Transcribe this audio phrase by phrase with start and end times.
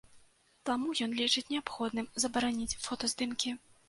[0.69, 3.53] Таму ён лічыць неабходным забараніць фотаздымкі.